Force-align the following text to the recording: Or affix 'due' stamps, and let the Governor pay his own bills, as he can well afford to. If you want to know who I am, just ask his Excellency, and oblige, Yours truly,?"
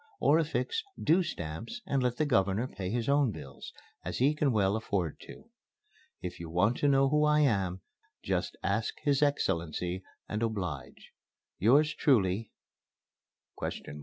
Or 0.19 0.39
affix 0.39 0.81
'due' 0.99 1.21
stamps, 1.21 1.79
and 1.85 2.01
let 2.01 2.17
the 2.17 2.25
Governor 2.25 2.67
pay 2.67 2.89
his 2.89 3.07
own 3.07 3.29
bills, 3.29 3.71
as 4.03 4.17
he 4.17 4.33
can 4.33 4.51
well 4.51 4.75
afford 4.75 5.19
to. 5.27 5.51
If 6.23 6.39
you 6.39 6.49
want 6.49 6.77
to 6.77 6.87
know 6.87 7.07
who 7.09 7.23
I 7.23 7.41
am, 7.41 7.81
just 8.23 8.57
ask 8.63 8.95
his 9.03 9.21
Excellency, 9.21 10.01
and 10.27 10.41
oblige, 10.41 11.11
Yours 11.59 11.93
truly,?" 11.93 12.49